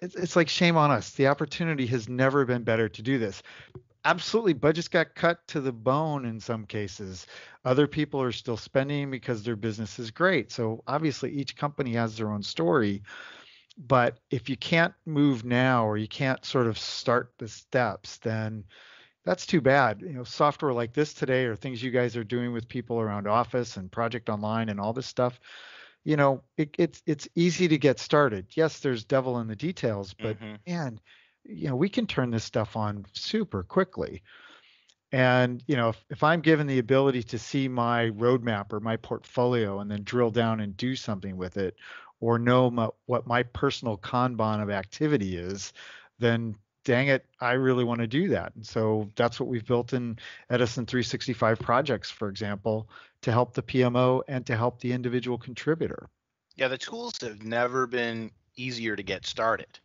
[0.00, 1.10] It's, it's like shame on us.
[1.10, 3.42] The opportunity has never been better to do this.
[4.06, 7.26] Absolutely, budgets got cut to the bone in some cases.
[7.66, 10.50] Other people are still spending because their business is great.
[10.50, 13.02] So obviously, each company has their own story.
[13.76, 18.64] But if you can't move now or you can't sort of start the steps, then
[19.28, 20.00] that's too bad.
[20.00, 23.26] You know, software like this today or things you guys are doing with people around
[23.26, 25.38] Office and Project Online and all this stuff,
[26.02, 28.46] you know, it, it's it's easy to get started.
[28.54, 30.54] Yes, there's devil in the details, but mm-hmm.
[30.66, 30.98] man,
[31.44, 34.22] you know, we can turn this stuff on super quickly.
[35.12, 38.96] And you know, if, if I'm given the ability to see my roadmap or my
[38.96, 41.76] portfolio and then drill down and do something with it,
[42.20, 45.74] or know my, what my personal Kanban of activity is,
[46.18, 46.54] then
[46.88, 48.54] dang it, I really want to do that.
[48.56, 52.88] And so that's what we've built in Edison 365 projects, for example,
[53.20, 56.08] to help the PMO and to help the individual contributor.
[56.56, 59.78] Yeah, the tools have never been easier to get started.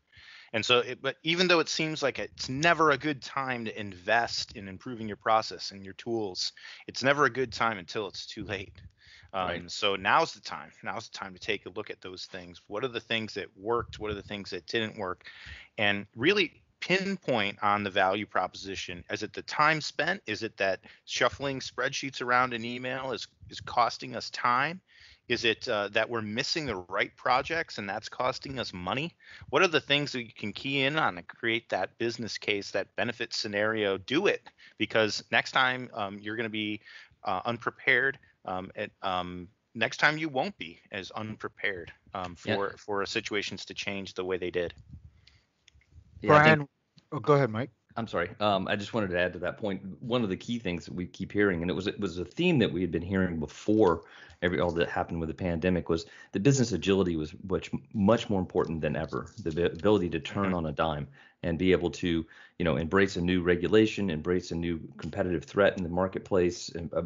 [0.54, 3.78] And so, it, but even though it seems like it's never a good time to
[3.78, 6.54] invest in improving your process and your tools,
[6.88, 8.80] it's never a good time until it's too late.
[9.34, 9.72] Um, right.
[9.72, 10.72] So now's the time.
[10.84, 12.62] Now's the time to take a look at those things.
[12.68, 14.00] What are the things that worked?
[14.00, 15.26] What are the things that didn't work?
[15.78, 19.06] And really pinpoint on the value proposition?
[19.10, 20.22] Is it the time spent?
[20.28, 24.82] Is it that shuffling spreadsheets around an email is is costing us time?
[25.30, 29.14] Is it uh, that we're missing the right projects and that's costing us money?
[29.50, 32.72] What are the things that you can key in on to create that business case,
[32.72, 33.98] that benefit scenario?
[33.98, 34.42] Do it
[34.78, 36.82] because next time um, you're going to be
[37.24, 38.20] uh, unprepared.
[38.44, 42.70] Um, it, um, next time you won't be as unprepared um, for yeah.
[42.78, 44.74] for situations to change the way they did.
[46.24, 46.70] Yeah, Bryan, think,
[47.12, 47.70] oh, go ahead, Mike.
[47.96, 48.30] I'm sorry.
[48.40, 49.82] Um, I just wanted to add to that point.
[50.02, 52.26] One of the key things that we keep hearing, and it was it was a
[52.26, 54.04] theme that we had been hearing before
[54.42, 58.40] every all that happened with the pandemic, was the business agility was much much more
[58.40, 59.28] important than ever.
[59.44, 60.56] The ability to turn mm-hmm.
[60.56, 61.08] on a dime
[61.44, 62.26] and be able to,
[62.58, 67.02] you know, embrace a new regulation, embrace a new competitive threat in the marketplace, uh,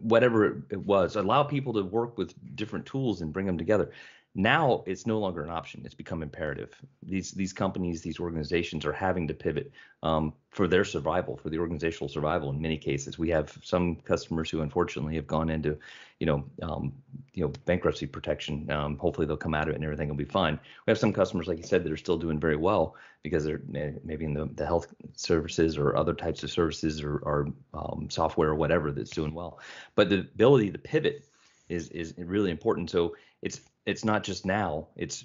[0.00, 3.90] whatever it was, allow people to work with different tools and bring them together.
[4.38, 5.82] Now it's no longer an option.
[5.84, 6.70] It's become imperative.
[7.02, 9.72] These these companies, these organizations are having to pivot
[10.04, 12.50] um, for their survival, for the organizational survival.
[12.50, 15.76] In many cases, we have some customers who unfortunately have gone into,
[16.20, 16.92] you know, um,
[17.34, 18.70] you know, bankruptcy protection.
[18.70, 20.60] Um, hopefully they'll come out of it and everything will be fine.
[20.86, 23.62] We have some customers, like you said, that are still doing very well because they're
[23.66, 28.50] maybe in the, the health services or other types of services or, or um, software
[28.50, 29.58] or whatever that's doing well.
[29.96, 31.24] But the ability to pivot
[31.68, 32.88] is is really important.
[32.88, 35.24] So it's it's not just now it's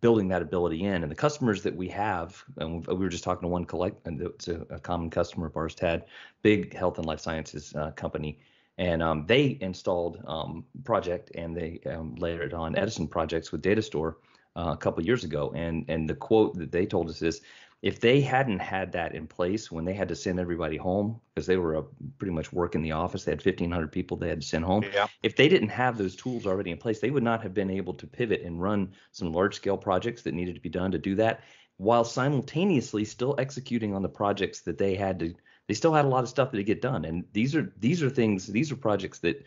[0.00, 1.02] building that ability in.
[1.02, 4.20] And the customers that we have and we were just talking to one collect and
[4.20, 6.04] it's a, a common customer of ours tad
[6.42, 8.38] big health and life sciences uh, company.
[8.78, 13.82] And um, they installed um, project and they um, layered on edison projects with data
[13.82, 14.18] store
[14.56, 15.52] uh, a couple years ago.
[15.56, 17.40] And and the quote that they told us is
[17.84, 21.46] if they hadn't had that in place when they had to send everybody home because
[21.46, 21.82] they were a,
[22.16, 24.82] pretty much work in the office they had 1500 people they had to send home.
[24.94, 25.06] Yeah.
[25.22, 27.92] if they didn't have those tools already in place they would not have been able
[27.94, 31.14] to pivot and run some large scale projects that needed to be done to do
[31.16, 31.42] that
[31.76, 35.34] while simultaneously still executing on the projects that they had to
[35.66, 37.04] they still had a lot of stuff to get done.
[37.04, 39.44] And these are these are things these are projects that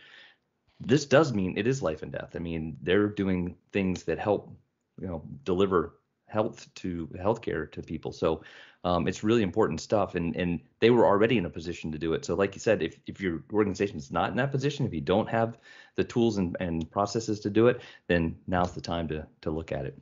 [0.80, 2.32] this does mean it is life and death.
[2.36, 4.52] I mean they're doing things that help
[5.00, 5.96] you know deliver
[6.28, 8.12] health to healthcare to people.
[8.12, 8.44] So
[8.84, 12.14] um, it's really important stuff, and and they were already in a position to do
[12.14, 12.26] it.
[12.26, 15.02] So like you said, if if your organization is not in that position, if you
[15.02, 15.58] don't have
[15.96, 19.72] the tools and, and processes to do it, then now's the time to to look
[19.72, 19.98] at it.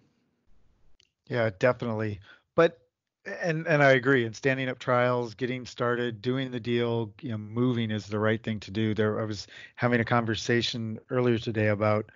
[1.28, 2.20] Yeah, definitely.
[2.56, 2.80] But
[3.42, 4.26] and and I agree.
[4.26, 8.42] And standing up trials, getting started, doing the deal, you know, moving is the right
[8.42, 8.94] thing to do.
[8.94, 12.12] There, I was having a conversation earlier today about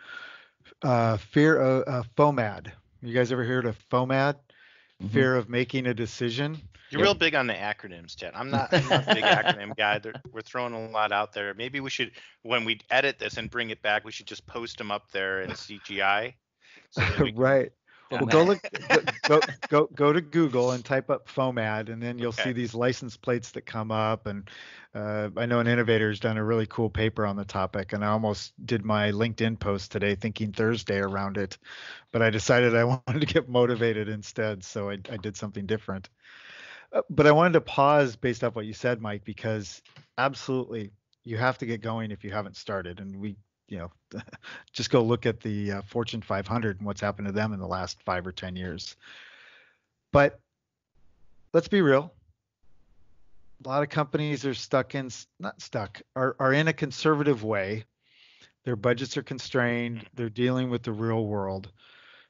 [0.84, 4.36] uh, fear of uh, FOMAD, you guys ever heard of FOMAD?
[4.36, 5.08] Mm-hmm.
[5.08, 6.58] Fear of making a decision.
[6.90, 7.06] You're yep.
[7.06, 8.34] real big on the acronyms, Tad.
[8.36, 10.00] I'm not, I'm not a big acronym guy.
[10.00, 11.54] They're, we're throwing a lot out there.
[11.54, 14.78] Maybe we should, when we edit this and bring it back, we should just post
[14.78, 16.34] them up there in CGI.
[16.92, 17.04] So
[17.36, 17.72] right.
[18.12, 18.60] Well, go look,
[19.28, 22.45] go, go, go to Google and type up FOMAD, and then you'll okay.
[22.45, 24.26] see these license plates that come up.
[24.26, 24.50] And
[24.95, 28.04] uh, I know an innovator has done a really cool paper on the topic, and
[28.04, 31.58] I almost did my LinkedIn post today thinking Thursday around it,
[32.12, 36.10] but I decided I wanted to get motivated instead, so I, I did something different.
[36.91, 39.84] Uh, but I wanted to pause based off what you said, Mike, because
[40.17, 40.91] absolutely
[41.24, 43.36] you have to get going if you haven't started, and we
[43.70, 43.92] you know,
[44.74, 47.68] just go look at the uh, Fortune 500 and what's happened to them in the
[47.68, 48.96] last five or 10 years.
[50.12, 50.40] But
[51.54, 52.12] let's be real.
[53.64, 57.84] A lot of companies are stuck in, not stuck, are, are in a conservative way.
[58.64, 60.06] Their budgets are constrained.
[60.14, 61.70] They're dealing with the real world.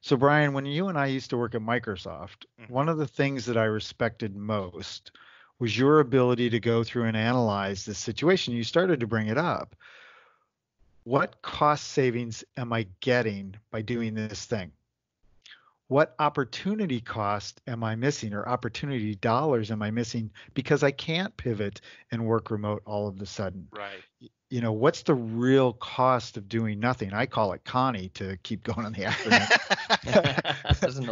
[0.02, 2.74] So, Bryan, when you and I used to work at Microsoft, mm-hmm.
[2.74, 5.12] one of the things that I respected most
[5.60, 8.54] was your ability to go through and analyze the situation.
[8.54, 9.76] You started to bring it up
[11.04, 14.72] what cost savings am I getting by doing this thing?
[15.90, 21.36] What opportunity cost am I missing or opportunity dollars am I missing because I can't
[21.36, 21.82] pivot
[22.12, 23.68] and work remote all of a sudden?
[23.72, 24.04] Right.
[24.52, 27.12] You know, what's the real cost of doing nothing?
[27.12, 29.42] I call it Connie to keep going on the acronym.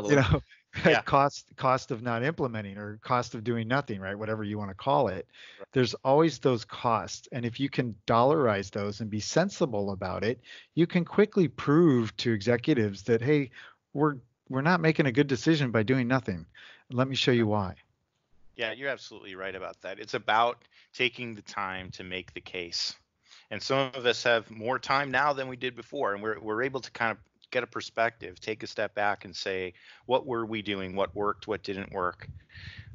[0.10, 0.42] you know,
[0.86, 1.02] yeah.
[1.02, 4.76] cost cost of not implementing or cost of doing nothing right whatever you want to
[4.76, 5.28] call it
[5.60, 5.68] right.
[5.74, 10.40] there's always those costs and if you can dollarize those and be sensible about it
[10.76, 13.50] you can quickly prove to executives that hey
[13.94, 14.18] we're
[14.50, 16.46] we're not making a good decision by doing nothing
[16.92, 17.76] let me show you why
[18.58, 20.00] Yeah, you're absolutely right about that.
[20.00, 20.58] It's about
[20.94, 22.96] taking the time to make the case.
[23.52, 26.64] And some of us have more time now than we did before, and we're we're
[26.64, 27.18] able to kind of
[27.52, 29.74] get a perspective, take a step back, and say,
[30.06, 30.96] what were we doing?
[30.96, 31.48] What worked?
[31.48, 32.28] What didn't work?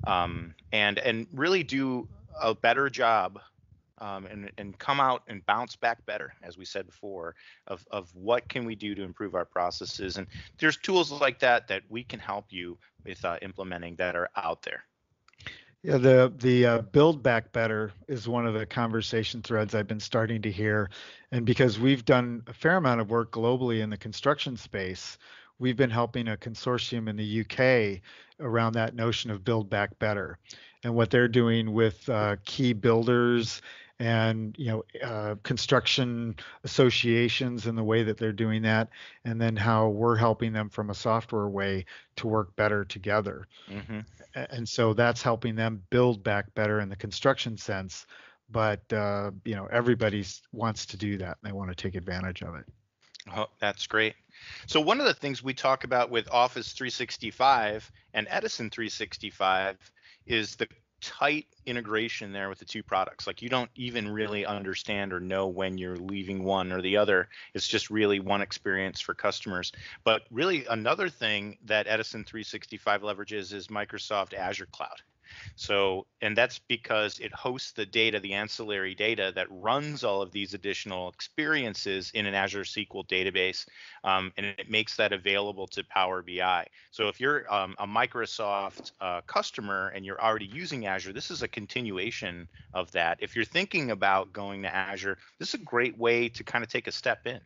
[0.05, 2.09] Um, and and really do
[2.40, 3.40] a better job
[4.03, 7.36] um, and and come out and bounce back better, as we said before,
[7.68, 10.18] of of what can we do to improve our processes.
[10.18, 10.26] And
[10.59, 12.76] there's tools like that that we can help you
[13.07, 14.84] with uh, implementing that are out there.
[15.84, 20.00] Yeah, the the uh, build back better is one of the conversation threads I've been
[20.00, 20.90] starting to hear,
[21.30, 25.16] and because we've done a fair amount of work globally in the construction space,
[25.61, 28.00] we've been helping a consortium in the UK
[28.40, 30.38] around that notion of build back better,
[30.82, 33.62] and what they're doing with uh, key builders
[34.03, 36.34] and you know uh, construction
[36.64, 38.88] associations and the way that they're doing that
[39.24, 41.84] and then how we're helping them from a software way
[42.16, 43.46] to work better together.
[43.70, 44.00] Mm-hmm.
[44.34, 48.07] and so that's helping them build back better in the construction sense
[48.50, 52.42] but uh, you know everybody wants to do that and they want to take advantage
[52.42, 52.64] of it.
[53.34, 54.14] Oh that's great.
[54.66, 59.78] So one of the things we talk about with office 365 and edison 365
[60.26, 60.66] is the
[61.03, 63.26] tight integration there with the two products.
[63.26, 67.28] Like you don't even really understand or know when you're leaving one or the other.
[67.55, 69.72] It's just really one experience for customers.
[70.05, 75.03] But really, another thing that Edison 365 leverages is Microsoft Azure Cloud.
[75.57, 80.33] So, and that's because it hosts the data, the ancillary data that runs all of
[80.33, 83.66] these additional experiences in an Azure SQL database,
[84.05, 86.66] um, and it makes that available to Power BI.
[86.91, 91.43] So, if you're um, a Microsoft uh, customer and you're already using Azure, this is
[91.43, 93.18] a continuation of that.
[93.20, 96.70] If you're thinking about going to Azure, this is a great way to kind of
[96.70, 97.41] take a step in.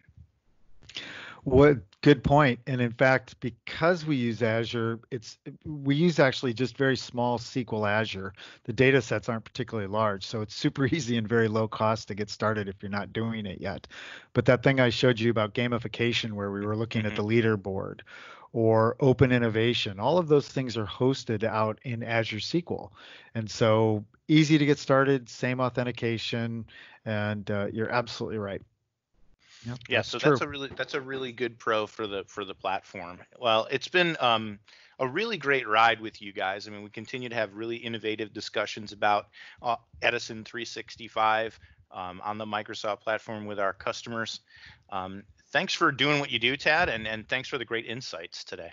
[1.46, 2.58] What good point.
[2.66, 7.88] And in fact, because we use Azure, it's we use actually just very small SQL
[7.88, 8.32] Azure.
[8.64, 12.16] The data sets aren't particularly large, so it's super easy and very low cost to
[12.16, 13.86] get started if you're not doing it yet.
[14.32, 17.12] But that thing I showed you about gamification where we were looking mm-hmm.
[17.12, 18.00] at the leaderboard
[18.52, 22.90] or open innovation, all of those things are hosted out in Azure SQL.
[23.36, 26.66] And so easy to get started, same authentication,
[27.04, 28.62] and uh, you're absolutely right.
[29.66, 30.30] Yep, yeah, that's so true.
[30.30, 33.18] that's a really that's a really good pro for the for the platform.
[33.38, 34.60] Well, it's been um,
[35.00, 36.68] a really great ride with you guys.
[36.68, 39.26] I mean, we continue to have really innovative discussions about
[39.62, 41.58] uh, Edison 365
[41.90, 44.40] um, on the Microsoft platform with our customers.
[44.90, 48.44] Um, thanks for doing what you do, Tad, and and thanks for the great insights
[48.44, 48.70] today.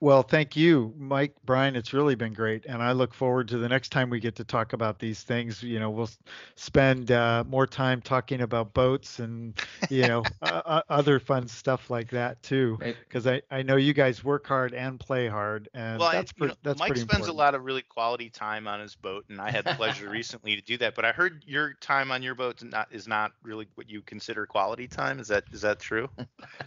[0.00, 1.74] Well, thank you, Mike, Bryan.
[1.74, 4.44] It's really been great, and I look forward to the next time we get to
[4.44, 5.60] talk about these things.
[5.60, 6.10] You know, we'll
[6.54, 12.10] spend uh, more time talking about boats and you know uh, other fun stuff like
[12.10, 12.78] that too.
[12.80, 16.46] Because I, I know you guys work hard and play hard, and well, that's, I,
[16.46, 17.30] know, that's Mike spends important.
[17.30, 20.54] a lot of really quality time on his boat, and I had the pleasure recently
[20.54, 20.94] to do that.
[20.94, 24.02] But I heard your time on your boat is not is not really what you
[24.02, 25.18] consider quality time.
[25.18, 26.08] Is that is that true?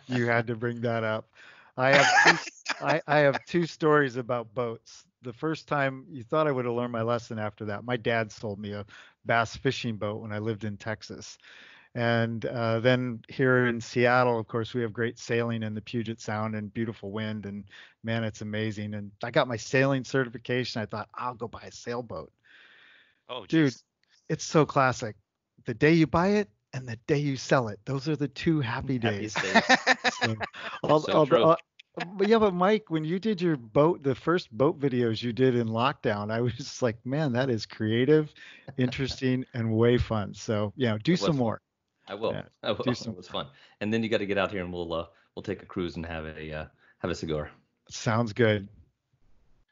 [0.08, 1.30] you had to bring that up.
[1.78, 5.06] I have two, I, I have two stories about boats.
[5.22, 7.84] The first time you thought I would have learned my lesson after that.
[7.84, 8.86] My dad sold me a
[9.26, 11.38] bass fishing boat when I lived in Texas.
[11.94, 16.22] And uh, then here in Seattle, of course, we have great sailing in the Puget
[16.22, 17.46] Sound and beautiful wind.
[17.46, 17.66] And
[18.04, 18.94] man, it's amazing.
[18.94, 20.82] And I got my sailing certification.
[20.82, 22.32] I thought I'll go buy a sailboat.
[23.30, 23.74] Oh, geez.
[23.74, 23.82] dude,
[24.30, 25.16] it's so classic.
[25.66, 28.62] The day you buy it and the day you sell it, those are the two
[28.62, 29.34] happy days.
[30.22, 30.36] so,
[31.00, 31.56] so true
[32.14, 35.56] but yeah, but Mike, when you did your boat, the first boat videos you did
[35.56, 38.34] in lockdown, I was just like, man, that is creative,
[38.78, 40.34] interesting, and way fun.
[40.34, 41.62] So yeah, do some more.
[42.08, 42.34] I will.
[42.34, 42.84] Yeah, I will.
[42.84, 43.14] Do some.
[43.14, 43.48] It was fun.
[43.82, 45.06] And then you got to get out here and we'll uh,
[45.36, 46.66] we'll take a cruise and have a uh,
[47.00, 47.52] have a cigar.
[47.90, 48.68] Sounds good.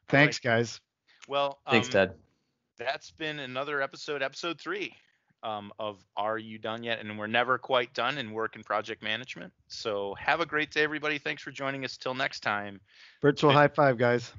[0.08, 0.58] Thanks, right.
[0.58, 0.80] guys.
[1.26, 2.14] Well, thanks, um, Tad.
[2.78, 4.94] That's been another episode, episode three
[5.42, 7.00] um, of Are You Done Yet?
[7.00, 9.52] And we're never quite done in work and project management.
[9.68, 11.18] So have a great day, everybody.
[11.18, 11.96] Thanks for joining us.
[11.96, 12.80] Till next time.
[13.22, 14.32] Virtual high five, guys.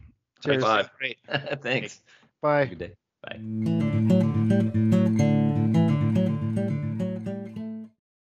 [0.43, 0.63] Cheers.
[0.63, 0.89] High five.
[0.97, 1.17] Great.
[1.61, 2.01] Thanks.
[2.41, 2.65] Bye.
[2.65, 2.93] Good day.
[3.23, 4.81] Bye.